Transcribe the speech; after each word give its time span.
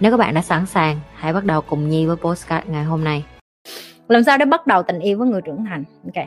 Nếu 0.00 0.10
các 0.10 0.16
bạn 0.16 0.34
đã 0.34 0.40
sẵn 0.42 0.66
sàng, 0.66 1.00
hãy 1.14 1.32
bắt 1.32 1.44
đầu 1.44 1.60
cùng 1.60 1.88
Nhi 1.88 2.06
với 2.06 2.16
postcard 2.16 2.68
ngày 2.68 2.84
hôm 2.84 3.04
nay. 3.04 3.24
Làm 4.08 4.24
sao 4.24 4.38
để 4.38 4.44
bắt 4.44 4.66
đầu 4.66 4.82
tình 4.82 4.98
yêu 4.98 5.18
với 5.18 5.28
người 5.28 5.40
trưởng 5.40 5.64
thành? 5.64 5.84
Ok. 6.04 6.26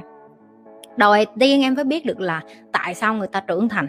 Đầu 0.97 1.13
tiên 1.39 1.61
em 1.61 1.75
phải 1.75 1.83
biết 1.83 2.05
được 2.05 2.19
là 2.19 2.41
tại 2.71 2.95
sao 2.95 3.13
người 3.13 3.27
ta 3.27 3.39
trưởng 3.39 3.69
thành 3.69 3.87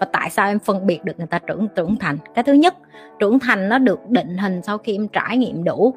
và 0.00 0.06
tại 0.12 0.30
sao 0.30 0.48
em 0.48 0.58
phân 0.58 0.86
biệt 0.86 1.04
được 1.04 1.18
người 1.18 1.26
ta 1.26 1.38
trưởng 1.38 1.68
trưởng 1.76 1.96
thành. 1.96 2.18
Cái 2.34 2.44
thứ 2.44 2.52
nhất, 2.52 2.74
trưởng 3.18 3.38
thành 3.38 3.68
nó 3.68 3.78
được 3.78 4.00
định 4.08 4.36
hình 4.38 4.62
sau 4.62 4.78
khi 4.78 4.94
em 4.96 5.08
trải 5.08 5.36
nghiệm 5.36 5.64
đủ 5.64 5.94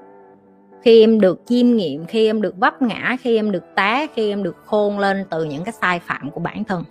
khi 0.81 1.03
em 1.03 1.21
được 1.21 1.41
chiêm 1.45 1.75
nghiệm 1.75 2.05
khi 2.05 2.25
em 2.25 2.41
được 2.41 2.57
vấp 2.57 2.81
ngã 2.81 3.15
khi 3.21 3.35
em 3.35 3.51
được 3.51 3.63
té 3.75 4.07
khi 4.15 4.29
em 4.29 4.43
được 4.43 4.57
khôn 4.65 4.99
lên 4.99 5.25
từ 5.29 5.43
những 5.43 5.63
cái 5.63 5.71
sai 5.71 5.99
phạm 5.99 6.31
của 6.31 6.39
bản 6.39 6.63
thân 6.63 6.83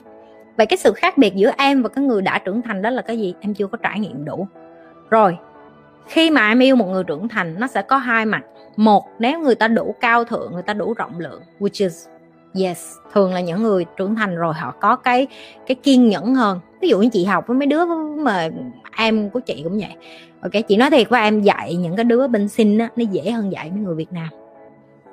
vậy 0.56 0.66
cái 0.66 0.76
sự 0.76 0.92
khác 0.92 1.18
biệt 1.18 1.34
giữa 1.34 1.50
em 1.58 1.82
và 1.82 1.88
cái 1.88 2.04
người 2.04 2.22
đã 2.22 2.38
trưởng 2.38 2.62
thành 2.62 2.82
đó 2.82 2.90
là 2.90 3.02
cái 3.02 3.18
gì 3.18 3.34
em 3.40 3.54
chưa 3.54 3.66
có 3.66 3.78
trải 3.82 4.00
nghiệm 4.00 4.24
đủ 4.24 4.46
rồi 5.10 5.36
khi 6.08 6.30
mà 6.30 6.48
em 6.48 6.58
yêu 6.58 6.76
một 6.76 6.86
người 6.86 7.04
trưởng 7.04 7.28
thành 7.28 7.60
nó 7.60 7.66
sẽ 7.66 7.82
có 7.82 7.96
hai 7.96 8.26
mặt. 8.26 8.42
Một 8.76 9.04
nếu 9.18 9.40
người 9.40 9.54
ta 9.54 9.68
đủ 9.68 9.94
cao 10.00 10.24
thượng 10.24 10.52
người 10.52 10.62
ta 10.62 10.74
đủ 10.74 10.94
rộng 10.94 11.18
lượng 11.18 11.42
which 11.60 11.84
is 11.86 12.06
yes 12.64 12.92
thường 13.12 13.34
là 13.34 13.40
những 13.40 13.62
người 13.62 13.84
trưởng 13.96 14.14
thành 14.14 14.36
rồi 14.36 14.54
họ 14.54 14.70
có 14.80 14.96
cái 14.96 15.26
cái 15.66 15.74
kiên 15.74 16.08
nhẫn 16.08 16.34
hơn. 16.34 16.60
Ví 16.80 16.88
dụ 16.88 17.00
như 17.00 17.08
chị 17.08 17.24
học 17.24 17.44
với 17.46 17.56
mấy 17.56 17.66
đứa 17.66 17.84
mà 18.16 18.48
em 18.96 19.30
của 19.30 19.40
chị 19.40 19.60
cũng 19.64 19.78
vậy. 19.78 19.94
Ok 20.40 20.52
chị 20.68 20.76
nói 20.76 20.90
thiệt 20.90 21.08
với 21.08 21.20
em 21.20 21.42
dạy 21.42 21.76
những 21.76 21.96
cái 21.96 22.04
đứa 22.04 22.28
bên 22.28 22.48
sinh 22.48 22.78
á 22.78 22.88
nó 22.96 23.04
dễ 23.10 23.30
hơn 23.30 23.52
dạy 23.52 23.70
mấy 23.70 23.80
người 23.80 23.94
việt 23.94 24.12
nam. 24.12 24.28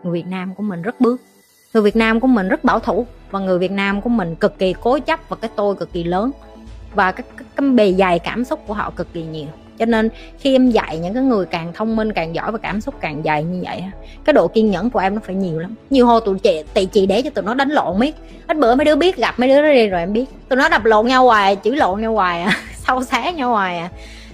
Người 0.03 0.13
việt 0.13 0.27
nam 0.27 0.55
của 0.55 0.63
mình 0.63 0.81
rất 0.81 1.01
bước. 1.01 1.21
Người 1.73 1.83
việt 1.83 1.95
nam 1.95 2.19
của 2.19 2.27
mình 2.27 2.47
rất 2.47 2.63
bảo 2.63 2.79
thủ 2.79 3.05
và 3.31 3.39
người 3.39 3.59
việt 3.59 3.71
nam 3.71 4.01
của 4.01 4.09
mình 4.09 4.35
cực 4.35 4.57
kỳ 4.57 4.73
cố 4.81 4.99
chấp 4.99 5.19
và 5.29 5.35
cái 5.41 5.51
tôi 5.55 5.75
cực 5.75 5.93
kỳ 5.93 6.03
lớn. 6.03 6.31
Và 6.95 7.11
cái, 7.11 7.25
cái, 7.37 7.47
cái 7.55 7.69
bề 7.69 7.93
dày 7.93 8.19
cảm 8.19 8.45
xúc 8.45 8.59
của 8.67 8.73
họ 8.73 8.91
cực 8.95 9.13
kỳ 9.13 9.23
nhiều 9.23 9.47
cho 9.79 9.85
nên 9.85 10.09
khi 10.39 10.55
em 10.55 10.69
dạy 10.69 10.97
những 10.97 11.13
cái 11.13 11.23
người 11.23 11.45
càng 11.45 11.73
thông 11.73 11.95
minh, 11.95 12.13
càng 12.13 12.35
giỏi 12.35 12.51
và 12.51 12.57
cảm 12.57 12.81
xúc 12.81 12.95
càng 13.01 13.21
dày 13.25 13.43
như 13.43 13.61
vậy 13.65 13.83
cái 14.25 14.33
độ 14.33 14.47
kiên 14.47 14.71
nhẫn 14.71 14.89
của 14.89 14.99
em 14.99 15.15
nó 15.15 15.21
phải 15.25 15.35
nhiều 15.35 15.59
lắm. 15.59 15.75
Nhiều 15.89 16.07
hồi 16.07 16.21
tụi 16.25 16.39
chị 16.39 16.63
tụi 16.73 16.85
chị 16.85 17.05
để 17.05 17.21
cho 17.21 17.29
tụi 17.29 17.43
nó 17.43 17.53
đánh 17.53 17.69
lộn 17.69 17.99
biết 17.99 18.15
ít 18.47 18.57
bữa 18.57 18.75
mấy 18.75 18.85
đứa 18.85 18.95
biết, 18.95 19.17
gặp 19.17 19.39
mấy 19.39 19.49
đứa 19.49 19.61
đó 19.61 19.73
đi 19.73 19.87
rồi 19.87 19.99
em 19.99 20.13
biết. 20.13 20.25
Tụi 20.49 20.57
nó 20.57 20.69
đập 20.69 20.85
lộn 20.85 21.07
nhau 21.07 21.25
hoài, 21.25 21.57
chửi 21.63 21.75
lộn 21.75 22.01
nhau 22.01 22.13
hoài 22.13 22.41
à 22.41 22.57
sâu 22.87 23.03
xé 23.03 23.33
nhau 23.33 23.49
hoài 23.49 23.77
à. 23.77 23.89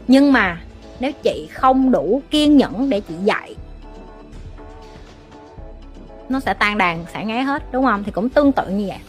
Nhưng 0.07 0.33
mà 0.33 0.61
nếu 0.99 1.11
chị 1.23 1.47
không 1.53 1.91
đủ 1.91 2.21
kiên 2.31 2.57
nhẫn 2.57 2.89
để 2.89 2.99
chị 2.99 3.13
dạy, 3.23 3.55
nó 6.29 6.39
sẽ 6.39 6.53
tan 6.53 6.77
đàn, 6.77 7.05
sẽ 7.13 7.25
ngáy 7.25 7.43
hết, 7.43 7.63
đúng 7.71 7.85
không? 7.85 8.03
Thì 8.03 8.11
cũng 8.11 8.29
tương 8.29 8.51
tự 8.51 8.69
như 8.69 8.85
vậy. 8.87 8.99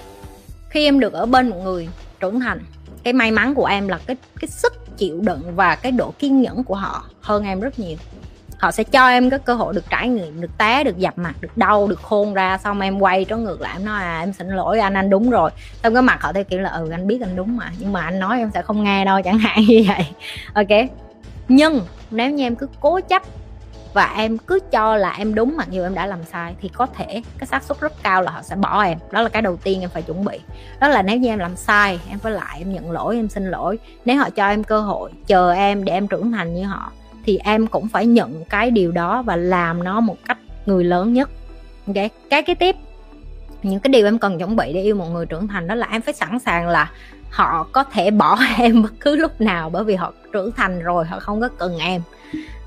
Khi 0.69 0.85
em 0.85 1.01
được 1.01 1.13
ở 1.13 1.27
bên 1.27 1.49
một 1.49 1.57
người 1.65 1.89
trưởng 2.21 2.41
thành, 2.41 2.61
cái 3.03 3.13
may 3.13 3.31
mắn 3.31 3.55
của 3.55 3.67
em 3.67 3.89
là 3.89 3.99
cái 4.07 4.17
cái 4.41 4.49
sức 4.49 4.82
chịu 4.97 5.21
đựng 5.21 5.57
và 5.57 5.75
cái 5.75 5.93
độ 5.93 6.15
kiên 6.19 6.43
nhẫn 6.43 6.65
của 6.65 6.75
họ 6.75 7.05
hơn 7.21 7.45
em 7.45 7.61
rất 7.61 7.79
nhiều. 7.79 7.97
Họ 8.59 8.71
sẽ 8.71 8.85
cho 8.85 9.09
em 9.09 9.31
cái 9.31 9.39
cơ 9.39 9.55
hội 9.55 9.75
được 9.75 9.85
trải 9.91 10.09
nghiệm, 10.09 10.41
được 10.41 10.59
té, 10.59 10.85
được 10.85 10.99
dập 10.99 11.19
mặt, 11.19 11.35
được 11.41 11.57
đau, 11.57 11.89
được 11.89 12.01
khôn 12.03 12.35
ra, 12.35 12.59
xong 12.59 12.81
em 12.81 12.99
quay 12.99 13.25
trở 13.25 13.37
ngược 13.37 13.61
lại, 13.61 13.73
em 13.77 13.85
nói 13.85 14.03
à 14.03 14.21
em 14.21 14.33
xin 14.33 14.49
lỗi, 14.49 14.79
anh 14.79 14.95
anh 14.95 15.11
đúng 15.11 15.31
rồi. 15.31 15.51
Xong 15.83 15.95
cái 15.95 16.03
mặt 16.03 16.23
họ 16.23 16.33
theo 16.33 16.45
kiểu 16.45 16.61
là 16.61 16.71
ừ 16.71 16.91
anh 16.91 17.07
biết 17.07 17.21
anh 17.21 17.37
đúng 17.37 17.57
mà, 17.57 17.73
nhưng 17.79 17.93
mà 17.93 18.01
anh 18.01 18.19
nói 18.19 18.39
em 18.39 18.51
sẽ 18.55 18.63
không 18.63 18.85
nghe 18.85 19.05
đâu, 19.05 19.23
chẳng 19.25 19.39
hạn 19.39 19.59
như 19.69 19.85
vậy. 19.89 20.07
Ok. 20.55 20.91
Nhưng, 21.49 21.81
nếu 22.11 22.31
như 22.31 22.47
em 22.47 22.57
cứ 22.57 22.69
cố 22.81 23.01
chấp 23.01 23.23
và 23.93 24.13
em 24.17 24.39
cứ 24.39 24.59
cho 24.71 24.97
là 24.97 25.11
em 25.19 25.35
đúng 25.35 25.57
mặc 25.57 25.69
dù 25.71 25.83
em 25.83 25.95
đã 25.95 26.07
làm 26.07 26.25
sai, 26.25 26.55
thì 26.61 26.69
có 26.69 26.87
thể 26.87 27.23
cái 27.39 27.47
xác 27.47 27.63
suất 27.63 27.81
rất 27.81 28.03
cao 28.03 28.23
là 28.23 28.33
họ 28.33 28.43
sẽ 28.43 28.57
bỏ 28.57 28.83
em. 28.83 28.99
Đó 29.11 29.23
là 29.23 29.29
cái 29.29 29.43
đầu 29.43 29.57
tiên 29.57 29.81
em 29.81 29.91
phải 29.91 30.03
chuẩn 30.03 30.25
bị. 30.25 30.41
Đó 30.81 30.89
là 30.89 31.03
nếu 31.03 31.17
như 31.17 31.29
em 31.29 31.39
làm 31.39 31.57
sai, 31.57 32.01
em 32.09 32.19
phải 32.19 32.33
lại 32.33 32.59
em 32.59 32.73
nhận 32.73 32.91
lỗi, 32.91 33.17
em 33.17 33.29
xin 33.29 33.51
lỗi. 33.51 33.79
Nếu 34.05 34.19
họ 34.19 34.31
cho 34.31 34.49
em 34.49 34.65
cơ 34.65 34.81
hội, 34.81 35.11
chờ 35.27 35.53
em 35.53 35.85
để 35.85 35.93
em 35.93 36.09
trưởng 36.09 36.33
thành 36.33 36.55
như 36.55 36.65
họ, 36.65 36.93
thì 37.25 37.39
em 37.45 37.67
cũng 37.67 37.89
phải 37.89 38.07
nhận 38.07 38.45
cái 38.45 38.71
điều 38.71 38.93
đó 38.93 39.23
và 39.23 39.37
làm 39.37 39.85
nó 39.85 40.01
một 40.01 40.17
cách 40.29 40.39
người 40.67 40.85
lớn 40.85 41.13
nhất. 41.13 41.31
Ok? 41.87 41.97
Cái 42.31 42.43
cái 42.43 42.55
tiếp. 42.55 42.77
Những 43.63 43.81
cái 43.81 43.89
điều 43.93 44.07
em 44.07 44.19
cần 44.19 44.39
chuẩn 44.39 44.57
bị 44.57 44.73
để 44.73 44.83
yêu 44.83 44.95
một 44.95 45.11
người 45.13 45.27
trưởng 45.27 45.49
thành 45.49 45.67
đó 45.67 45.75
là 45.75 45.87
em 45.91 46.03
phải 46.03 46.15
sẵn 46.15 46.39
sàng 46.39 46.69
là 46.69 46.91
họ 47.31 47.67
có 47.73 47.85
thể 47.85 48.11
bỏ 48.11 48.39
em 48.59 48.83
bất 48.83 48.93
cứ 49.01 49.17
lúc 49.17 49.41
nào 49.41 49.71
bởi 49.71 49.85
vì 49.85 49.95
họ 49.95 50.13
trưởng 50.33 50.53
thành 50.53 50.83
rồi, 50.83 51.05
họ 51.05 51.21
không 51.21 51.41
có 51.41 51.49
cần 51.59 51.79
em 51.79 52.03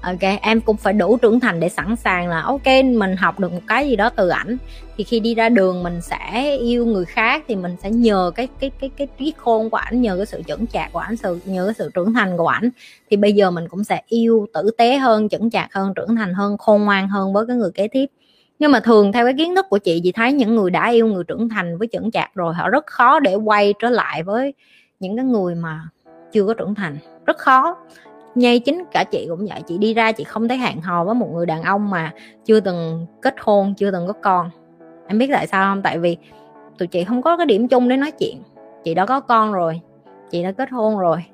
ok, 0.06 0.40
em 0.42 0.62
cũng 0.62 0.78
phải 0.78 0.94
đủ 0.94 1.18
trưởng 1.18 1.40
thành 1.40 1.60
để 1.60 1.70
sẵn 1.70 1.96
sàng 1.96 2.30
là, 2.30 2.42
ok, 2.42 2.68
mình 2.86 3.16
học 3.16 3.40
được 3.40 3.52
một 3.52 3.62
cái 3.68 3.88
gì 3.88 3.96
đó 3.96 4.10
từ 4.10 4.30
ảnh. 4.30 4.58
Thì 4.98 5.04
khi 5.04 5.20
đi 5.20 5.36
ra 5.36 5.50
đường 5.50 5.84
mình 5.84 6.02
sẽ 6.02 6.56
yêu 6.58 6.86
người 6.86 7.06
khác 7.06 7.44
thì 7.48 7.56
mình 7.56 7.76
sẽ 7.84 7.90
nhờ 7.92 8.32
cái 8.36 8.48
cái 8.60 8.72
cái 8.80 8.90
cái 8.98 9.08
trí 9.18 9.34
khôn 9.38 9.70
của 9.70 9.78
ảnh, 9.78 10.02
nhờ 10.02 10.18
cái 10.18 10.26
sự 10.26 10.42
chững 10.48 10.68
chạc 10.68 10.94
của 10.94 11.00
ảnh, 11.00 11.18
sự, 11.18 11.40
nhờ 11.46 11.66
cái 11.66 11.74
sự 11.74 11.92
trưởng 11.94 12.14
thành 12.14 12.38
của 12.38 12.48
ảnh. 12.48 12.70
Thì 13.10 13.18
bây 13.18 13.34
giờ 13.34 13.52
mình 13.52 13.68
cũng 13.68 13.84
sẽ 13.84 14.02
yêu 14.08 14.48
tử 14.54 14.72
tế 14.78 14.98
hơn, 14.98 15.30
chững 15.30 15.50
chạc 15.50 15.74
hơn, 15.74 15.94
trưởng 15.96 16.16
thành 16.16 16.34
hơn, 16.34 16.58
khôn 16.58 16.86
ngoan 16.86 17.10
hơn 17.10 17.34
với 17.34 17.46
cái 17.48 17.56
người 17.56 17.72
kế 17.72 17.88
tiếp. 17.88 18.06
Nhưng 18.60 18.72
mà 18.72 18.80
thường 18.80 19.12
theo 19.12 19.26
cái 19.26 19.34
kiến 19.38 19.56
thức 19.56 19.66
của 19.70 19.78
chị 19.78 20.02
chị 20.04 20.12
thấy 20.12 20.34
những 20.34 20.56
người 20.56 20.72
đã 20.72 20.90
yêu 20.90 21.08
người 21.08 21.24
trưởng 21.24 21.50
thành 21.50 21.78
với 21.78 21.88
chững 21.92 22.12
chạc 22.12 22.36
rồi, 22.36 22.54
họ 22.54 22.70
rất 22.70 22.86
khó 22.86 23.20
để 23.20 23.36
quay 23.36 23.74
trở 23.80 23.90
lại 23.90 24.24
với 24.24 24.54
những 25.00 25.16
cái 25.16 25.26
người 25.26 25.56
mà 25.56 25.82
chưa 26.32 26.46
có 26.46 26.54
trưởng 26.54 26.76
thành. 26.76 26.98
Rất 27.26 27.38
khó 27.38 27.76
ngay 28.36 28.60
chính 28.60 28.84
cả 28.92 29.04
chị 29.04 29.26
cũng 29.30 29.46
vậy, 29.50 29.62
chị 29.68 29.78
đi 29.78 29.94
ra 29.94 30.12
chị 30.12 30.24
không 30.24 30.48
thấy 30.48 30.58
hẹn 30.58 30.82
hò 30.82 31.04
với 31.04 31.16
một 31.16 31.30
người 31.34 31.46
đàn 31.46 31.64
ông 31.64 31.90
mà 31.90 32.14
chưa 32.46 32.60
từng 32.60 33.06
kết 33.22 33.36
hôn, 33.40 33.74
chưa 33.78 33.92
từng 33.92 34.08
có 34.08 34.14
con. 34.14 34.50
Em 35.08 35.18
biết 35.18 35.30
tại 35.32 35.48
sao 35.48 35.74
không? 35.74 35.82
Tại 35.82 36.00
vì 36.00 36.18
tụi 36.78 36.88
chị 36.88 37.04
không 37.04 37.22
có 37.22 37.38
cái 37.38 37.46
điểm 37.46 37.68
chung 37.68 37.90
để 37.90 37.98
nói 37.98 38.12
chuyện. 38.12 38.42
Chị 38.84 38.94
đã 38.94 39.06
có 39.06 39.20
con 39.20 39.54
rồi, 39.54 39.82
chị 40.32 40.44
đã 40.44 40.52
kết 40.52 40.70
hôn 40.70 40.98
rồi. 40.98 41.26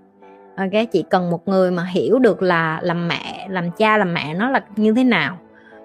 Ok, 0.58 0.92
chị 0.92 1.04
cần 1.10 1.30
một 1.30 1.48
người 1.48 1.72
mà 1.72 1.84
hiểu 1.84 2.20
được 2.20 2.42
là 2.42 2.80
làm 2.84 3.08
mẹ, 3.08 3.48
làm 3.50 3.72
cha, 3.72 3.98
làm 3.98 4.14
mẹ 4.14 4.34
nó 4.34 4.50
là 4.50 4.64
như 4.76 4.94
thế 4.94 5.04
nào 5.04 5.38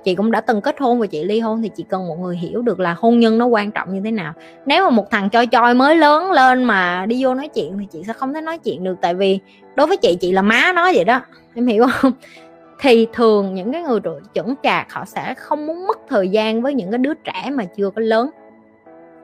chị 0.06 0.14
cũng 0.14 0.30
đã 0.30 0.40
từng 0.40 0.60
kết 0.60 0.76
hôn 0.80 1.00
và 1.00 1.06
chị 1.06 1.24
ly 1.24 1.40
hôn 1.40 1.62
thì 1.62 1.70
chị 1.76 1.84
cần 1.88 2.08
một 2.08 2.16
người 2.20 2.36
hiểu 2.36 2.62
được 2.62 2.80
là 2.80 2.94
hôn 2.98 3.20
nhân 3.20 3.38
nó 3.38 3.46
quan 3.46 3.70
trọng 3.70 3.94
như 3.94 4.00
thế 4.04 4.10
nào. 4.10 4.32
Nếu 4.66 4.84
mà 4.84 4.90
một 4.90 5.10
thằng 5.10 5.30
choi 5.30 5.46
choi 5.52 5.74
mới 5.74 5.96
lớn 5.96 6.32
lên 6.32 6.64
mà 6.64 7.06
đi 7.06 7.24
vô 7.24 7.34
nói 7.34 7.48
chuyện 7.48 7.78
thì 7.78 7.86
chị 7.92 8.02
sẽ 8.06 8.12
không 8.12 8.34
thể 8.34 8.40
nói 8.40 8.58
chuyện 8.58 8.84
được, 8.84 8.96
tại 9.00 9.14
vì 9.14 9.38
đối 9.74 9.86
với 9.86 9.96
chị 9.96 10.16
chị 10.20 10.32
là 10.32 10.42
má 10.42 10.72
nó 10.74 10.90
vậy 10.94 11.04
đó, 11.04 11.20
em 11.54 11.66
hiểu 11.66 11.86
không? 11.92 12.12
Thì 12.80 13.06
thường 13.12 13.54
những 13.54 13.72
cái 13.72 13.82
người 13.82 14.00
chuẩn 14.34 14.54
chạc 14.62 14.92
họ 14.92 15.04
sẽ 15.04 15.34
không 15.34 15.66
muốn 15.66 15.86
mất 15.86 15.98
thời 16.08 16.28
gian 16.28 16.62
với 16.62 16.74
những 16.74 16.90
cái 16.90 16.98
đứa 16.98 17.14
trẻ 17.14 17.50
mà 17.52 17.64
chưa 17.64 17.90
có 17.90 18.02
lớn. 18.02 18.30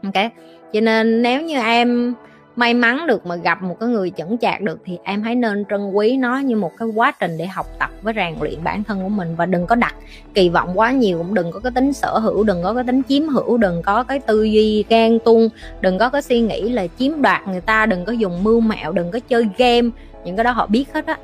Ok? 0.03 0.33
Cho 0.73 0.81
nên 0.81 1.23
nếu 1.23 1.43
như 1.43 1.59
em 1.59 2.15
may 2.57 2.75
mắn 2.75 3.07
được 3.07 3.27
mà 3.27 3.37
gặp 3.37 3.63
một 3.63 3.77
cái 3.81 3.89
người 3.89 4.13
chững 4.17 4.39
chạc 4.39 4.61
được 4.61 4.79
thì 4.85 4.99
em 5.03 5.23
hãy 5.23 5.35
nên 5.35 5.65
trân 5.71 5.91
quý 5.91 6.17
nó 6.17 6.39
như 6.39 6.57
một 6.57 6.73
cái 6.79 6.89
quá 6.89 7.13
trình 7.21 7.39
để 7.39 7.47
học 7.47 7.67
tập 7.79 7.91
với 8.03 8.15
rèn 8.17 8.35
luyện 8.41 8.65
bản 8.65 8.85
thân 8.85 9.03
của 9.03 9.09
mình. 9.09 9.37
Và 9.37 9.47
đừng 9.47 9.67
có 9.67 9.75
đặt 9.75 9.95
kỳ 10.35 10.49
vọng 10.49 10.71
quá 10.75 10.93
nhiều, 10.93 11.19
cũng 11.19 11.35
đừng 11.35 11.53
có 11.53 11.61
cái 11.61 11.73
tính 11.75 11.93
sở 11.93 12.19
hữu, 12.19 12.45
đừng 12.45 12.63
có 12.63 12.75
cái 12.75 12.85
tính 12.85 13.03
chiếm 13.09 13.29
hữu, 13.29 13.57
đừng 13.57 13.83
có 13.83 14.03
cái 14.03 14.19
tư 14.19 14.43
duy 14.43 14.85
ghen 14.89 15.19
tuông, 15.25 15.49
đừng 15.81 15.99
có 15.99 16.09
cái 16.09 16.23
suy 16.23 16.41
nghĩ 16.41 16.69
là 16.69 16.87
chiếm 16.99 17.23
đoạt 17.23 17.49
người 17.49 17.61
ta, 17.61 17.87
đừng 17.87 18.05
có 18.05 18.13
dùng 18.13 18.45
mưu 18.45 18.61
mẹo, 18.61 18.93
đừng 18.93 19.11
có 19.11 19.19
chơi 19.19 19.49
game. 19.59 19.89
Những 20.25 20.37
cái 20.37 20.45
đó 20.45 20.51
họ 20.51 20.67
biết 20.67 20.85
hết 20.95 21.07
á. 21.07 21.17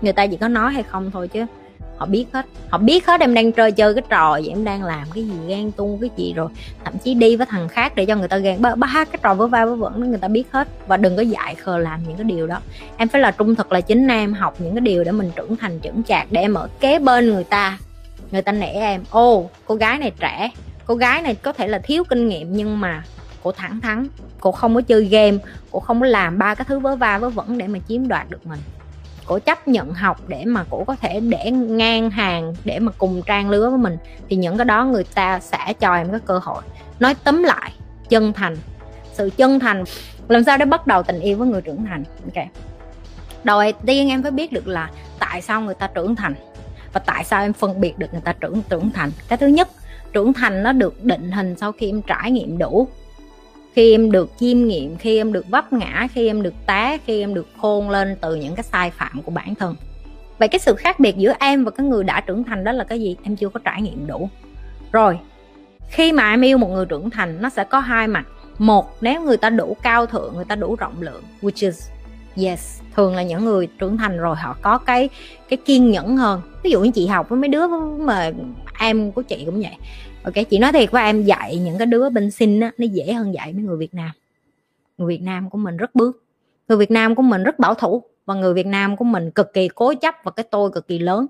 Người 0.00 0.12
ta 0.12 0.26
chỉ 0.26 0.36
có 0.36 0.48
nói 0.48 0.72
hay 0.72 0.82
không 0.82 1.10
thôi 1.10 1.28
chứ 1.28 1.46
họ 2.00 2.06
biết 2.06 2.26
hết. 2.32 2.46
Họ 2.68 2.78
biết 2.78 3.06
hết 3.06 3.20
em 3.20 3.34
đang 3.34 3.52
chơi 3.52 3.72
chơi 3.72 3.94
cái 3.94 4.02
trò 4.08 4.30
vậy 4.32 4.48
em 4.48 4.64
đang 4.64 4.82
làm 4.82 5.06
cái 5.14 5.24
gì 5.24 5.34
gan 5.48 5.72
tung 5.72 5.98
cái 6.00 6.10
gì 6.16 6.32
rồi. 6.32 6.48
Thậm 6.84 6.98
chí 6.98 7.14
đi 7.14 7.36
với 7.36 7.46
thằng 7.46 7.68
khác 7.68 7.92
để 7.96 8.06
cho 8.06 8.16
người 8.16 8.28
ta 8.28 8.38
gan. 8.38 8.62
Ba, 8.62 8.74
ba 8.74 8.86
cái 8.92 9.18
trò 9.22 9.34
với 9.34 9.48
vai 9.48 9.66
với 9.66 9.76
vẩn 9.76 10.10
người 10.10 10.18
ta 10.18 10.28
biết 10.28 10.44
hết. 10.52 10.68
Và 10.86 10.96
đừng 10.96 11.16
có 11.16 11.22
dại 11.22 11.54
khờ 11.54 11.78
làm 11.78 12.00
những 12.08 12.16
cái 12.16 12.24
điều 12.24 12.46
đó. 12.46 12.60
Em 12.96 13.08
phải 13.08 13.20
là 13.20 13.30
trung 13.30 13.54
thực 13.54 13.72
là 13.72 13.80
chính 13.80 14.08
em 14.08 14.32
học 14.32 14.54
những 14.58 14.74
cái 14.74 14.80
điều 14.80 15.04
để 15.04 15.12
mình 15.12 15.30
trưởng 15.36 15.56
thành 15.56 15.80
trưởng 15.80 16.02
chạc 16.02 16.26
để 16.30 16.40
em 16.40 16.54
ở 16.54 16.68
kế 16.80 16.98
bên 16.98 17.30
người 17.30 17.44
ta. 17.44 17.78
Người 18.30 18.42
ta 18.42 18.52
nể 18.52 18.72
em. 18.72 19.04
Ô 19.10 19.50
cô 19.64 19.74
gái 19.74 19.98
này 19.98 20.12
trẻ. 20.20 20.50
Cô 20.86 20.94
gái 20.94 21.22
này 21.22 21.34
có 21.34 21.52
thể 21.52 21.68
là 21.68 21.78
thiếu 21.78 22.04
kinh 22.04 22.28
nghiệm 22.28 22.52
nhưng 22.52 22.80
mà 22.80 23.04
cô 23.42 23.52
thẳng 23.52 23.80
thắn. 23.80 24.06
Cô 24.40 24.52
không 24.52 24.74
có 24.74 24.80
chơi 24.80 25.04
game. 25.04 25.38
Cô 25.70 25.80
không 25.80 26.00
có 26.00 26.06
làm 26.06 26.38
ba 26.38 26.54
cái 26.54 26.64
thứ 26.68 26.78
vớ 26.78 26.96
va 26.96 27.18
vớ 27.18 27.30
vẩn 27.30 27.58
để 27.58 27.66
mà 27.66 27.78
chiếm 27.88 28.08
đoạt 28.08 28.30
được 28.30 28.46
mình 28.46 28.58
cổ 29.30 29.38
chấp 29.38 29.68
nhận 29.68 29.94
học 29.94 30.20
để 30.28 30.44
mà 30.44 30.64
cổ 30.70 30.84
có 30.84 30.96
thể 30.96 31.20
để 31.20 31.50
ngang 31.50 32.10
hàng, 32.10 32.54
để 32.64 32.78
mà 32.78 32.92
cùng 32.98 33.22
trang 33.26 33.50
lứa 33.50 33.70
với 33.70 33.78
mình, 33.78 33.96
thì 34.28 34.36
những 34.36 34.56
cái 34.56 34.64
đó 34.64 34.84
người 34.84 35.04
ta 35.04 35.40
sẽ 35.40 35.72
cho 35.80 35.94
em 35.94 36.10
cái 36.10 36.20
cơ 36.26 36.38
hội. 36.38 36.62
Nói 37.00 37.14
tóm 37.24 37.42
lại, 37.42 37.72
chân 38.08 38.32
thành. 38.32 38.56
Sự 39.12 39.30
chân 39.36 39.60
thành, 39.60 39.84
làm 40.28 40.44
sao 40.44 40.58
để 40.58 40.64
bắt 40.64 40.86
đầu 40.86 41.02
tình 41.02 41.20
yêu 41.20 41.36
với 41.36 41.48
người 41.48 41.60
trưởng 41.60 41.84
thành? 41.84 42.04
Ok. 42.24 42.44
Đầu 43.44 43.60
tiên 43.86 44.08
em 44.08 44.22
phải 44.22 44.30
biết 44.30 44.52
được 44.52 44.68
là 44.68 44.90
tại 45.18 45.42
sao 45.42 45.60
người 45.60 45.74
ta 45.74 45.88
trưởng 45.94 46.16
thành 46.16 46.34
và 46.92 47.00
tại 47.00 47.24
sao 47.24 47.42
em 47.42 47.52
phân 47.52 47.80
biệt 47.80 47.98
được 47.98 48.12
người 48.12 48.22
ta 48.24 48.32
trưởng 48.32 48.62
trưởng 48.68 48.90
thành. 48.90 49.10
Cái 49.28 49.38
thứ 49.38 49.46
nhất, 49.46 49.68
trưởng 50.12 50.32
thành 50.32 50.62
nó 50.62 50.72
được 50.72 51.04
định 51.04 51.30
hình 51.30 51.54
sau 51.58 51.72
khi 51.72 51.90
em 51.90 52.02
trải 52.02 52.30
nghiệm 52.30 52.58
đủ 52.58 52.88
khi 53.72 53.94
em 53.94 54.12
được 54.12 54.30
chiêm 54.38 54.66
nghiệm, 54.66 54.96
khi 54.96 55.16
em 55.16 55.32
được 55.32 55.48
vấp 55.48 55.72
ngã, 55.72 56.08
khi 56.14 56.26
em 56.26 56.42
được 56.42 56.54
té, 56.66 56.98
khi 57.06 57.20
em 57.20 57.34
được 57.34 57.48
khôn 57.60 57.90
lên 57.90 58.16
từ 58.20 58.34
những 58.34 58.54
cái 58.54 58.62
sai 58.62 58.90
phạm 58.90 59.22
của 59.22 59.30
bản 59.30 59.54
thân. 59.54 59.74
Vậy 60.38 60.48
cái 60.48 60.58
sự 60.58 60.74
khác 60.74 61.00
biệt 61.00 61.16
giữa 61.16 61.32
em 61.40 61.64
và 61.64 61.70
cái 61.70 61.86
người 61.86 62.04
đã 62.04 62.20
trưởng 62.20 62.44
thành 62.44 62.64
đó 62.64 62.72
là 62.72 62.84
cái 62.84 63.00
gì? 63.00 63.16
Em 63.22 63.36
chưa 63.36 63.48
có 63.48 63.60
trải 63.64 63.82
nghiệm 63.82 64.06
đủ. 64.06 64.28
Rồi, 64.92 65.18
khi 65.88 66.12
mà 66.12 66.30
em 66.30 66.40
yêu 66.40 66.58
một 66.58 66.68
người 66.68 66.86
trưởng 66.86 67.10
thành, 67.10 67.42
nó 67.42 67.48
sẽ 67.48 67.64
có 67.64 67.78
hai 67.78 68.08
mặt. 68.08 68.24
Một, 68.58 69.02
nếu 69.02 69.22
người 69.22 69.36
ta 69.36 69.50
đủ 69.50 69.76
cao 69.82 70.06
thượng, 70.06 70.34
người 70.34 70.44
ta 70.44 70.54
đủ 70.54 70.76
rộng 70.76 71.02
lượng, 71.02 71.22
which 71.42 71.66
is 71.66 71.88
yes 72.36 72.80
thường 72.96 73.14
là 73.14 73.22
những 73.22 73.44
người 73.44 73.66
trưởng 73.66 73.96
thành 73.96 74.18
rồi 74.18 74.36
họ 74.36 74.56
có 74.62 74.78
cái 74.78 75.08
cái 75.48 75.56
kiên 75.56 75.90
nhẫn 75.90 76.16
hơn. 76.16 76.40
Ví 76.62 76.70
dụ 76.70 76.80
như 76.80 76.90
chị 76.90 77.06
học 77.06 77.28
với 77.28 77.38
mấy 77.38 77.48
đứa 77.48 77.66
mà 77.98 78.30
em 78.78 79.12
của 79.12 79.22
chị 79.22 79.42
cũng 79.46 79.60
vậy. 79.60 79.76
Ok 80.22 80.34
chị 80.50 80.58
nói 80.58 80.72
thiệt 80.72 80.90
với 80.90 81.02
em 81.02 81.24
dạy 81.24 81.56
những 81.56 81.78
cái 81.78 81.86
đứa 81.86 82.10
bên 82.10 82.30
sinh 82.30 82.60
á 82.60 82.70
nó 82.78 82.86
dễ 82.86 83.12
hơn 83.12 83.34
dạy 83.34 83.52
mấy 83.52 83.62
người 83.62 83.76
việt 83.76 83.94
nam. 83.94 84.10
Người 84.98 85.08
việt 85.08 85.22
nam 85.22 85.50
của 85.50 85.58
mình 85.58 85.76
rất 85.76 85.94
bước. 85.94 86.24
Người 86.68 86.78
việt 86.78 86.90
nam 86.90 87.14
của 87.14 87.22
mình 87.22 87.42
rất 87.42 87.58
bảo 87.58 87.74
thủ 87.74 88.02
và 88.26 88.34
người 88.34 88.54
việt 88.54 88.66
nam 88.66 88.96
của 88.96 89.04
mình 89.04 89.30
cực 89.30 89.52
kỳ 89.54 89.68
cố 89.68 89.94
chấp 89.94 90.14
và 90.24 90.30
cái 90.30 90.46
tôi 90.50 90.70
cực 90.70 90.88
kỳ 90.88 90.98
lớn. 90.98 91.26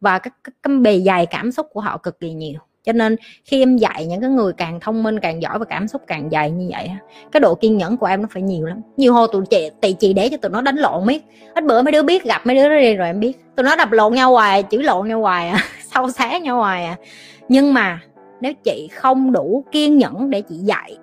Và 0.00 0.18
cái, 0.18 0.30
cái, 0.44 0.52
cái 0.62 0.76
bề 0.76 1.00
dày 1.00 1.26
cảm 1.26 1.52
xúc 1.52 1.66
của 1.72 1.80
họ 1.80 1.98
cực 1.98 2.20
kỳ 2.20 2.32
nhiều 2.32 2.60
cho 2.84 2.92
nên 2.92 3.16
khi 3.44 3.62
em 3.62 3.76
dạy 3.76 4.06
những 4.06 4.20
cái 4.20 4.30
người 4.30 4.52
càng 4.52 4.80
thông 4.80 5.02
minh, 5.02 5.20
càng 5.20 5.42
giỏi 5.42 5.58
và 5.58 5.64
cảm 5.64 5.88
xúc 5.88 6.02
càng 6.06 6.30
dày 6.30 6.50
như 6.50 6.68
vậy 6.72 6.90
cái 7.32 7.40
độ 7.40 7.54
kiên 7.54 7.78
nhẫn 7.78 7.96
của 7.96 8.06
em 8.06 8.22
nó 8.22 8.28
phải 8.30 8.42
nhiều 8.42 8.66
lắm. 8.66 8.80
Nhiều 8.96 9.14
hồi 9.14 9.28
tụi 9.32 9.46
chị 9.50 9.70
tụi 9.80 9.92
chị 9.92 10.12
để 10.12 10.28
cho 10.28 10.36
tụi 10.36 10.50
nó 10.50 10.60
đánh 10.60 10.76
lộn 10.76 11.06
miết. 11.06 11.22
Ít 11.54 11.64
bữa 11.64 11.82
mấy 11.82 11.92
đứa 11.92 12.02
biết, 12.02 12.24
gặp 12.24 12.46
mấy 12.46 12.56
đứa 12.56 12.68
đó 12.68 12.74
đi 12.74 12.94
rồi 12.94 13.06
em 13.06 13.20
biết. 13.20 13.56
Tụi 13.56 13.64
nó 13.64 13.76
đập 13.76 13.92
lộn 13.92 14.14
nhau 14.14 14.32
hoài, 14.32 14.64
chửi 14.70 14.82
lộn 14.82 15.08
nhau 15.08 15.20
hoài 15.20 15.48
à 15.48 15.58
sâu 15.94 16.10
xé 16.10 16.40
nhau 16.40 16.56
hoài 16.56 16.84
à. 16.84 16.96
Nhưng 17.48 17.74
mà 17.74 18.00
nếu 18.40 18.52
chị 18.64 18.88
không 18.92 19.32
đủ 19.32 19.64
kiên 19.72 19.98
nhẫn 19.98 20.30
để 20.30 20.40
chị 20.40 20.54
dạy, 20.54 20.98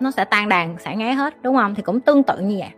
nó 0.00 0.10
sẽ 0.10 0.24
tan 0.24 0.48
đàn, 0.48 0.76
sẽ 0.78 0.96
ngé 0.96 1.12
hết, 1.12 1.42
đúng 1.42 1.56
không? 1.56 1.74
Thì 1.74 1.82
cũng 1.82 2.00
tương 2.00 2.22
tự 2.22 2.38
như 2.38 2.56
vậy. 2.58 2.70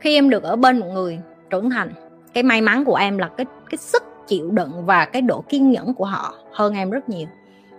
Khi 0.00 0.14
em 0.14 0.30
được 0.30 0.42
ở 0.42 0.56
bên 0.56 0.78
một 0.78 0.86
người 0.92 1.18
trưởng 1.50 1.70
thành, 1.70 1.92
cái 2.34 2.42
may 2.42 2.60
mắn 2.60 2.84
của 2.84 2.96
em 2.96 3.18
là 3.18 3.28
cái 3.36 3.46
cái 3.70 3.78
sức 3.78 4.02
chịu 4.32 4.50
đựng 4.50 4.86
và 4.86 5.04
cái 5.04 5.22
độ 5.22 5.44
kiên 5.48 5.70
nhẫn 5.70 5.94
của 5.94 6.04
họ 6.04 6.34
hơn 6.52 6.74
em 6.74 6.90
rất 6.90 7.08
nhiều. 7.08 7.26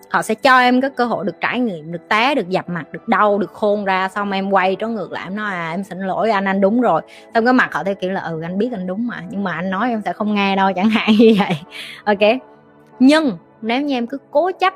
Họ 0.10 0.22
sẽ 0.22 0.36
cho 0.36 0.60
em 0.60 0.82
cái 0.82 0.90
cơ 0.90 1.06
hội 1.06 1.26
được 1.26 1.36
trải 1.42 1.60
nghiệm, 1.60 1.92
được 1.92 2.10
té, 2.10 2.36
được 2.36 2.50
dập 2.50 2.70
mặt, 2.70 2.84
được 2.92 3.08
đau, 3.08 3.38
được 3.38 3.54
khôn 3.54 3.86
ra, 3.86 4.10
xong 4.10 4.32
em 4.32 4.52
quay 4.52 4.76
trở 4.76 4.88
ngược 4.88 5.12
lại, 5.12 5.24
em 5.24 5.36
nói 5.36 5.52
à 5.52 5.72
em 5.72 5.84
xin 5.84 6.00
lỗi, 6.00 6.30
anh 6.30 6.46
anh 6.46 6.62
đúng 6.62 6.82
rồi. 6.82 7.02
Xong 7.34 7.46
cái 7.46 7.54
mặt 7.54 7.74
họ 7.74 7.84
theo 7.84 7.96
kiểu 7.96 8.12
là 8.12 8.22
ừ 8.22 8.42
anh 8.42 8.58
biết 8.58 8.70
anh 8.72 8.88
đúng 8.88 9.08
mà, 9.08 9.24
nhưng 9.30 9.44
mà 9.44 9.54
anh 9.54 9.70
nói 9.70 9.90
em 9.90 10.02
sẽ 10.06 10.14
không 10.14 10.36
nghe 10.36 10.56
đâu, 10.56 10.72
chẳng 10.76 10.90
hạn 10.90 11.10
như 11.20 11.36
vậy. 11.40 11.58
Ok. 12.04 12.40
Nhưng, 13.00 13.38
nếu 13.62 13.82
như 13.82 13.96
em 13.96 14.08
cứ 14.08 14.18
cố 14.32 14.52
chấp 14.60 14.74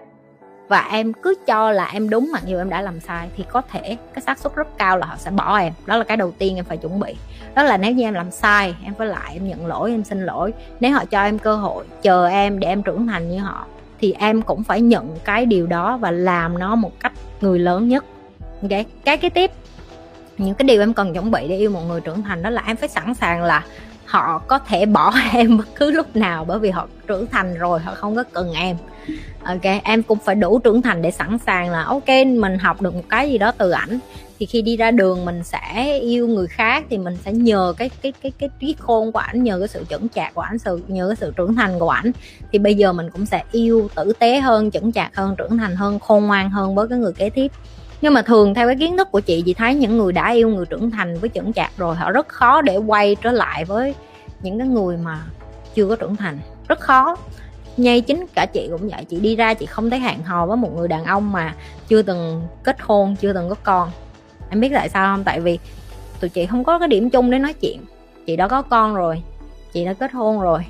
và 0.68 0.88
em 0.92 1.14
cứ 1.14 1.34
cho 1.48 1.72
là 1.72 1.90
em 1.94 2.10
đúng 2.10 2.30
mặc 2.34 2.44
dù 2.46 2.58
em 2.58 2.70
đã 2.70 2.82
làm 2.82 3.00
sai, 3.00 3.30
thì 3.38 3.46
có 3.52 3.62
thể 3.62 3.98
cái 4.14 4.22
xác 4.22 4.40
suất 4.40 4.56
rất 4.56 4.78
cao 4.78 4.98
là 4.98 5.08
họ 5.08 5.16
sẽ 5.18 5.32
bỏ 5.32 5.58
em. 5.58 5.74
Đó 5.86 5.98
là 5.98 6.04
cái 6.04 6.18
đầu 6.18 6.32
tiên 6.32 6.56
em 6.56 6.66
phải 6.66 6.78
chuẩn 6.78 7.00
bị. 7.00 7.16
Đó 7.56 7.64
là 7.64 7.78
nếu 7.78 7.92
như 7.92 8.04
em 8.04 8.14
làm 8.14 8.32
sai, 8.32 8.76
em 8.84 8.94
phải 8.98 9.08
lại 9.08 9.34
em 9.34 9.48
nhận 9.48 9.68
lỗi, 9.68 9.92
em 9.92 10.04
xin 10.04 10.26
lỗi, 10.26 10.54
nếu 10.80 10.94
họ 10.94 11.06
cho 11.06 11.24
em 11.24 11.40
cơ 11.40 11.56
hội, 11.56 11.86
chờ 12.02 12.28
em 12.28 12.60
để 12.60 12.68
em 12.68 12.84
trưởng 12.84 13.08
thành 13.08 13.30
như 13.30 13.40
họ, 13.40 13.66
thì 14.00 14.16
em 14.20 14.42
cũng 14.42 14.64
phải 14.64 14.82
nhận 14.82 15.18
cái 15.24 15.46
điều 15.46 15.68
đó 15.68 15.98
và 15.98 16.12
làm 16.12 16.60
nó 16.60 16.76
một 16.76 16.92
cách 17.00 17.14
người 17.42 17.60
lớn 17.60 17.88
nhất. 17.88 18.06
Ok, 18.62 18.86
cái 19.06 19.18
cái 19.18 19.30
tiếp. 19.30 19.52
Những 20.38 20.56
cái 20.56 20.68
điều 20.68 20.82
em 20.82 20.94
cần 20.94 21.14
chuẩn 21.14 21.32
bị 21.32 21.48
để 21.48 21.58
yêu 21.58 21.70
một 21.70 21.82
người 21.88 22.02
trưởng 22.02 22.22
thành 22.22 22.44
đó 22.44 22.50
là 22.50 22.64
em 22.68 22.76
phải 22.76 22.90
sẵn 22.90 23.14
sàng 23.14 23.44
là 23.44 23.64
họ 24.08 24.42
có 24.48 24.60
thể 24.60 24.86
bỏ 24.86 25.14
em 25.34 25.58
bất 25.58 25.68
cứ 25.76 25.92
lúc 25.92 26.16
nào 26.16 26.46
bởi 26.46 26.60
vì 26.60 26.70
họ 26.70 26.88
trưởng 27.08 27.28
thành 27.28 27.58
rồi, 27.58 27.80
họ 27.80 27.96
không 27.96 28.16
có 28.16 28.24
cần 28.34 28.54
em. 28.54 28.78
Ok, 29.44 29.62
em 29.84 30.04
cũng 30.04 30.18
phải 30.26 30.36
đủ 30.36 30.60
trưởng 30.60 30.82
thành 30.82 31.02
để 31.02 31.12
sẵn 31.12 31.38
sàng 31.46 31.70
là, 31.70 31.84
ok, 31.84 32.10
mình 32.26 32.60
học 32.60 32.82
được 32.82 32.96
một 32.96 33.04
cái 33.10 33.30
gì 33.30 33.38
đó 33.38 33.52
từ 33.58 33.72
ảnh. 33.72 34.00
Thì 34.40 34.46
khi 34.46 34.62
đi 34.62 34.78
ra 34.78 34.92
đường 34.92 35.26
mình 35.26 35.44
sẽ 35.44 35.98
yêu 36.00 36.28
người 36.28 36.48
khác 36.48 36.86
thì 36.90 36.98
mình 36.98 37.18
sẽ 37.26 37.34
nhờ 37.34 37.74
cái 37.78 37.90
cái 38.02 38.14
cái 38.22 38.32
cái 38.40 38.50
trí 38.60 38.76
khôn 38.80 39.12
của 39.12 39.20
ảnh, 39.20 39.44
nhờ 39.44 39.60
cái 39.60 39.68
sự 39.68 39.86
chững 39.90 40.10
chạc 40.10 40.34
của 40.34 40.42
ảnh, 40.42 40.60
sự, 40.60 40.82
nhờ 40.88 41.08
cái 41.08 41.16
sự 41.16 41.34
trưởng 41.38 41.56
thành 41.56 41.80
của 41.80 41.90
ảnh. 41.90 42.12
Thì 42.52 42.60
bây 42.60 42.76
giờ 42.76 42.94
mình 42.94 43.10
cũng 43.10 43.26
sẽ 43.26 43.44
yêu 43.52 43.90
tử 43.96 44.14
tế 44.20 44.40
hơn, 44.40 44.72
chững 44.72 44.92
chạc 44.92 45.16
hơn, 45.16 45.36
trưởng 45.38 45.58
thành 45.58 45.76
hơn, 45.76 46.00
khôn 46.00 46.28
ngoan 46.28 46.50
hơn 46.50 46.76
với 46.76 46.88
cái 46.88 46.98
người 46.98 47.14
kế 47.14 47.30
tiếp 47.30 47.52
nhưng 48.02 48.14
mà 48.14 48.22
thường 48.22 48.54
theo 48.54 48.68
cái 48.68 48.76
kiến 48.76 48.98
thức 48.98 49.12
của 49.12 49.20
chị 49.20 49.44
chị 49.46 49.54
thấy 49.54 49.76
những 49.76 49.98
người 49.98 50.14
đã 50.14 50.32
yêu 50.32 50.50
người 50.50 50.66
trưởng 50.66 50.92
thành 50.92 51.20
với 51.20 51.30
chững 51.30 51.54
chạc 51.54 51.72
rồi, 51.78 51.96
họ 51.96 52.12
rất 52.12 52.28
khó 52.28 52.62
để 52.62 52.78
quay 52.78 53.16
trở 53.22 53.32
lại 53.32 53.66
với 53.66 53.96
những 54.42 54.58
cái 54.58 54.68
người 54.68 54.98
mà 54.98 55.20
chưa 55.76 55.88
có 55.88 55.96
trưởng 55.96 56.16
thành. 56.16 56.40
Rất 56.68 56.80
khó. 56.80 57.16
Ngay 57.78 58.02
chính 58.02 58.26
cả 58.36 58.46
chị 58.54 58.68
cũng 58.72 58.90
vậy, 58.90 59.06
chị 59.10 59.20
đi 59.20 59.36
ra 59.36 59.54
chị 59.54 59.66
không 59.66 59.90
thấy 59.90 60.00
hẹn 60.00 60.24
hò 60.24 60.46
với 60.46 60.58
một 60.58 60.76
người 60.76 60.88
đàn 60.88 61.04
ông 61.04 61.32
mà 61.32 61.56
chưa 61.88 62.02
từng 62.02 62.42
kết 62.64 62.76
hôn, 62.82 63.16
chưa 63.16 63.34
từng 63.34 63.50
có 63.50 63.56
con. 63.64 63.92
Em 64.50 64.60
biết 64.60 64.70
tại 64.74 64.90
sao 64.90 65.16
không? 65.16 65.24
Tại 65.24 65.40
vì 65.40 65.60
tụi 66.20 66.30
chị 66.30 66.46
không 66.46 66.64
có 66.64 66.80
cái 66.80 66.88
điểm 66.88 67.10
chung 67.10 67.32
để 67.32 67.40
nói 67.40 67.54
chuyện. 67.54 67.86
Chị 68.26 68.36
đã 68.36 68.48
có 68.48 68.62
con 68.62 68.96
rồi, 68.96 69.24
chị 69.74 69.86
đã 69.86 69.94
kết 69.94 70.12
hôn 70.12 70.42
rồi. 70.42 70.66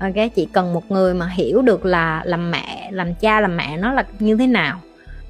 Ok, 0.00 0.34
chị 0.34 0.48
cần 0.52 0.74
một 0.74 0.90
người 0.90 1.14
mà 1.14 1.28
hiểu 1.28 1.62
được 1.62 1.84
là 1.84 2.22
làm 2.24 2.50
mẹ, 2.50 2.90
làm 2.92 3.14
cha, 3.14 3.40
làm 3.40 3.56
mẹ 3.56 3.76
nó 3.76 3.92
là 3.92 4.04
như 4.18 4.36
thế 4.36 4.46
nào 4.46 4.80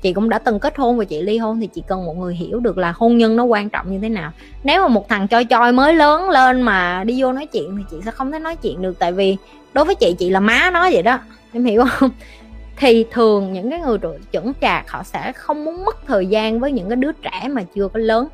chị 0.05 0.13
cũng 0.13 0.29
đã 0.29 0.39
từng 0.39 0.59
kết 0.59 0.77
hôn 0.77 0.99
và 0.99 1.05
chị 1.05 1.23
ly 1.23 1.39
hôn 1.39 1.61
thì 1.61 1.67
chị 1.67 1.83
cần 1.87 2.07
một 2.07 2.17
người 2.17 2.35
hiểu 2.35 2.61
được 2.61 2.79
là 2.79 2.93
hôn 2.97 3.19
nhân 3.19 3.37
nó 3.37 3.45
quan 3.45 3.71
trọng 3.71 3.93
như 3.93 3.99
thế 3.99 4.09
nào. 4.09 4.33
Nếu 4.65 4.83
mà 4.83 4.89
một 4.89 5.09
thằng 5.09 5.29
choi 5.29 5.47
choi 5.51 5.73
mới 5.73 5.95
lớn 5.95 6.31
lên 6.31 6.63
mà 6.63 7.05
đi 7.05 7.23
vô 7.23 7.33
nói 7.33 7.47
chuyện 7.47 7.77
thì 7.77 7.85
chị 7.91 7.97
sẽ 8.05 8.11
không 8.11 8.33
thể 8.33 8.39
nói 8.39 8.57
chuyện 8.57 8.83
được, 8.83 8.99
tại 8.99 9.13
vì 9.13 9.37
đối 9.73 9.85
với 9.85 9.95
chị 9.95 10.15
chị 10.19 10.31
là 10.31 10.41
má 10.41 10.71
nó 10.71 10.91
vậy 10.93 11.03
đó, 11.03 11.19
em 11.53 11.65
hiểu 11.65 11.85
không? 11.91 12.11
Thì 12.77 13.05
thường 13.11 13.53
những 13.53 13.71
cái 13.71 13.81
người 13.81 13.99
chuẩn 14.33 14.53
chạc 14.61 14.91
họ 14.91 15.03
sẽ 15.03 15.33
không 15.33 15.65
muốn 15.65 15.85
mất 15.85 16.07
thời 16.07 16.27
gian 16.27 16.61
với 16.61 16.73
những 16.73 16.89
cái 16.89 16.97
đứa 16.97 17.13
trẻ 17.13 17.49
mà 17.51 17.63
chưa 17.75 17.89
có 17.89 17.99
lớn. 17.99 18.29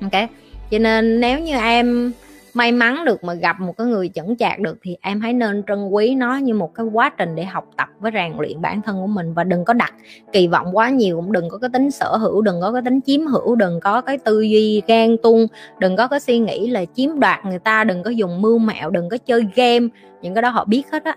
Ok? 0.00 0.30
Cho 0.70 0.78
nên 0.78 1.20
nếu 1.20 1.38
như 1.38 1.56
em 1.56 2.12
may 2.54 2.72
mắn 2.72 3.04
được 3.04 3.24
mà 3.24 3.34
gặp 3.34 3.60
một 3.60 3.76
cái 3.78 3.86
người 3.86 4.10
chững 4.14 4.36
chạc 4.36 4.58
được 4.58 4.78
thì 4.82 4.96
em 5.00 5.20
hãy 5.20 5.32
nên 5.32 5.62
trân 5.68 5.88
quý 5.88 6.14
nó 6.14 6.36
như 6.36 6.54
một 6.54 6.74
cái 6.74 6.86
quá 6.86 7.10
trình 7.18 7.34
để 7.34 7.44
học 7.44 7.64
tập 7.76 7.88
với 7.98 8.12
rèn 8.14 8.32
luyện 8.38 8.60
bản 8.60 8.82
thân 8.82 9.00
của 9.00 9.06
mình. 9.06 9.34
Và 9.34 9.44
đừng 9.44 9.64
có 9.64 9.72
đặt 9.72 9.94
kỳ 10.32 10.46
vọng 10.46 10.76
quá 10.76 10.90
nhiều 10.90 11.16
cũng 11.16 11.32
đừng 11.32 11.48
có 11.48 11.58
cái 11.58 11.70
tính 11.72 11.90
sở 11.90 12.16
hữu, 12.16 12.42
đừng 12.42 12.60
có 12.60 12.72
cái 12.72 12.82
tính 12.84 13.00
chiếm 13.00 13.26
hữu, 13.26 13.54
đừng 13.54 13.80
có 13.80 14.00
cái 14.00 14.18
tư 14.18 14.40
duy 14.40 14.82
ghen 14.86 15.16
tuông, 15.22 15.46
đừng 15.78 15.96
có 15.96 16.08
cái 16.08 16.20
suy 16.20 16.38
nghĩ 16.38 16.66
là 16.66 16.84
chiếm 16.94 17.20
đoạt 17.20 17.44
người 17.44 17.58
ta, 17.58 17.84
đừng 17.84 18.02
có 18.02 18.10
dùng 18.10 18.42
mưu 18.42 18.58
mẹo, 18.58 18.90
đừng 18.90 19.08
có 19.08 19.16
chơi 19.16 19.46
game. 19.54 19.86
Những 20.22 20.34
cái 20.34 20.42
đó 20.42 20.48
họ 20.48 20.64
biết 20.64 20.82
hết 20.92 21.04
á. 21.04 21.16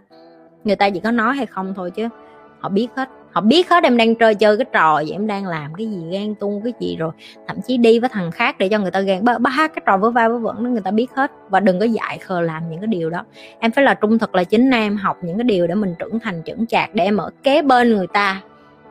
Người 0.63 0.75
ta 0.75 0.89
chỉ 0.89 0.99
có 0.99 1.11
nói 1.11 1.35
hay 1.35 1.45
không 1.45 1.73
thôi 1.75 1.91
chứ 1.91 2.07
họ 2.63 2.69
biết 2.69 2.87
hết. 2.95 3.09
Họ 3.31 3.41
biết 3.41 3.69
hết 3.69 3.83
em 3.83 3.97
đang 3.97 4.15
chơi 4.15 4.35
chơi 4.35 4.57
cái 4.57 4.65
trò 4.73 4.95
vậy 4.95 5.11
em 5.11 5.27
đang 5.27 5.45
làm 5.45 5.73
cái 5.73 5.87
gì 5.87 5.97
gan 6.11 6.35
tung 6.35 6.61
cái 6.63 6.73
gì 6.79 6.95
rồi. 6.99 7.11
Thậm 7.47 7.57
chí 7.67 7.77
đi 7.77 7.99
với 7.99 8.09
thằng 8.09 8.31
khác 8.31 8.55
để 8.59 8.69
cho 8.69 8.79
người 8.79 8.91
ta 8.91 8.99
gan 8.99 9.23
ba, 9.23 9.37
ba 9.37 9.51
cái 9.57 9.83
trò 9.85 9.97
với 9.97 10.11
vai 10.11 10.29
với 10.29 10.39
vẩn 10.39 10.63
đó 10.63 10.69
người 10.69 10.81
ta 10.81 10.91
biết 10.91 11.11
hết. 11.15 11.31
Và 11.49 11.59
đừng 11.59 11.79
có 11.79 11.85
dại 11.85 12.17
khờ 12.17 12.41
làm 12.41 12.69
những 12.69 12.79
cái 12.79 12.87
điều 12.87 13.09
đó. 13.09 13.25
Em 13.59 13.71
phải 13.71 13.83
là 13.83 13.93
trung 13.93 14.19
thực 14.19 14.35
là 14.35 14.43
chính 14.43 14.71
em 14.71 14.97
học 14.97 15.17
những 15.21 15.37
cái 15.37 15.43
điều 15.43 15.67
để 15.67 15.75
mình 15.75 15.95
trưởng 15.99 16.19
thành 16.19 16.41
trưởng 16.41 16.67
chạc 16.67 16.95
để 16.95 17.03
em 17.03 17.17
ở 17.17 17.29
kế 17.43 17.61
bên 17.61 17.95
người 17.95 18.07
ta. 18.07 18.41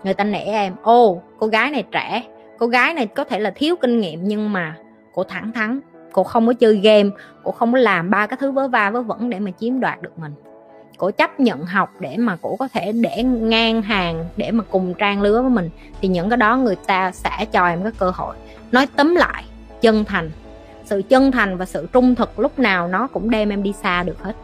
Người 0.05 0.15
ta 0.15 0.25
nể 0.25 0.45
em. 0.45 0.73
Ô 0.83 1.23
cô 1.39 1.47
gái 1.47 1.71
này 1.71 1.85
trẻ. 1.91 2.23
Cô 2.59 2.67
gái 2.67 2.95
này 2.95 3.07
có 3.07 3.25
thể 3.25 3.41
là 3.41 3.51
thiếu 3.51 3.77
kinh 3.77 4.01
nghiệm 4.01 4.21
nhưng 4.25 4.53
mà 4.53 4.77
cô 5.15 5.25
thẳng 5.25 5.53
thắn. 5.55 5.81
Cô 6.13 6.23
không 6.23 6.47
có 6.47 6.53
chơi 6.53 6.77
game. 6.77 7.11
Cô 7.45 7.51
không 7.51 7.73
có 7.73 7.79
làm 7.79 8.11
ba 8.11 8.27
cái 8.27 8.37
thứ 8.41 8.51
vớ 8.51 8.69
va 8.69 8.91
vớ 8.91 9.03
vẩn 9.03 9.31
để 9.31 9.39
mà 9.39 9.51
chiếm 9.51 9.81
đoạt 9.81 10.03
được 10.03 10.19
mình 10.19 10.33
cổ 10.97 11.11
chấp 11.11 11.41
nhận 11.41 11.65
học 11.67 11.95
để 12.01 12.17
mà 12.17 12.37
cổ 12.43 12.57
có 12.57 12.69
thể 12.69 12.93
để 12.93 13.23
ngang 13.23 13.83
hàng, 13.83 14.25
để 14.37 14.51
mà 14.51 14.65
cùng 14.71 14.95
trang 14.95 15.23
lứa 15.23 15.43
với 15.43 15.51
mình, 15.51 15.71
thì 16.01 16.09
những 16.09 16.31
cái 16.31 16.37
đó 16.37 16.57
người 16.57 16.77
ta 16.87 17.13
sẽ 17.13 17.47
cho 17.53 17.67
em 17.67 17.83
cái 17.83 17.93
cơ 17.99 18.11
hội. 18.11 18.37
Nói 18.73 18.87
tóm 18.97 19.15
lại, 19.15 19.45
chân 19.81 20.05
thành. 20.05 20.31
Sự 20.85 21.03
chân 21.09 21.33
thành 21.33 21.57
và 21.57 21.65
sự 21.65 21.89
trung 21.93 22.15
thực 22.15 22.39
lúc 22.39 22.59
nào 22.59 22.89
nó 22.89 23.07
cũng 23.07 23.31
đem 23.31 23.49
em 23.49 23.63
đi 23.63 23.73
xa 23.83 24.03
được 24.03 24.23
hết. 24.23 24.37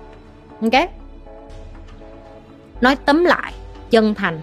Ok? 0.62 0.90
Nói 2.80 2.96
tóm 2.96 3.24
lại, 3.24 3.52
chân 3.90 4.14
thành. 4.14 4.40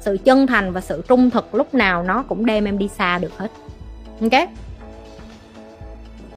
Sự 0.00 0.18
chân 0.24 0.46
thành 0.46 0.72
và 0.72 0.80
sự 0.80 1.02
trung 1.08 1.30
thực 1.30 1.54
lúc 1.54 1.74
nào 1.74 2.02
nó 2.02 2.22
cũng 2.22 2.46
đem 2.46 2.64
em 2.64 2.78
đi 2.78 2.88
xa 2.88 3.18
được 3.18 3.38
hết. 3.38 3.48
Ok? 4.20 4.48